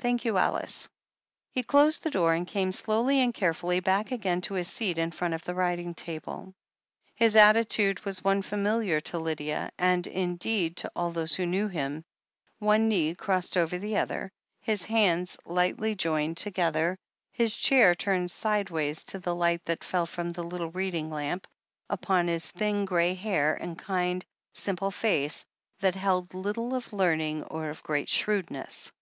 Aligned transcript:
Thank 0.00 0.26
you, 0.26 0.36
Alice." 0.36 0.90
He 1.52 1.62
closed 1.62 2.02
the 2.02 2.10
door, 2.10 2.34
and 2.34 2.46
came 2.46 2.72
slowly 2.72 3.20
and 3.20 3.32
carefully 3.32 3.80
back 3.80 4.10
again 4.12 4.42
to 4.42 4.52
his 4.52 4.68
seat 4.68 4.98
in 4.98 5.12
front 5.12 5.32
of 5.32 5.44
the 5.44 5.54
writing 5.54 5.94
table. 5.94 6.52
His 7.14 7.36
attitude 7.36 8.04
was 8.04 8.22
one 8.22 8.42
familiar 8.42 9.00
to 9.00 9.18
Lydia, 9.18 9.70
and, 9.78 10.06
indeed, 10.06 10.76
to 10.76 10.92
all 10.94 11.10
those 11.10 11.36
who 11.36 11.46
knew 11.46 11.68
him: 11.68 12.04
one 12.58 12.88
knee 12.90 13.14
crossed 13.14 13.56
over 13.56 13.78
the 13.78 13.96
other, 13.96 14.30
his 14.60 14.84
hands 14.84 15.38
lightly 15.46 15.94
joined 15.94 16.36
together, 16.36 16.98
his 17.30 17.56
chair 17.56 17.94
turned 17.94 18.30
sideways 18.30 19.02
to 19.04 19.18
the 19.18 19.34
light 19.34 19.64
that 19.64 19.84
fell 19.84 20.04
from 20.04 20.32
the 20.32 20.42
little 20.42 20.70
reading 20.70 21.06
it 21.06 21.10
468 21.12 21.24
THE 21.24 21.24
HEEL 21.24 21.38
OF 21.40 21.78
ACHILLES 21.80 21.88
lamp 21.88 22.08
upon 22.28 22.28
his 22.28 22.50
thin 22.50 22.84
grey 22.84 23.14
hair 23.14 23.54
and 23.54 23.78
kind, 23.78 24.22
simple 24.52 24.90
face, 24.90 25.46
that 25.80 25.94
held 25.94 26.34
little 26.34 26.74
of 26.74 26.92
learning 26.92 27.44
or 27.44 27.70
of 27.70 27.82
great 27.82 28.10
shrewdness. 28.10 28.92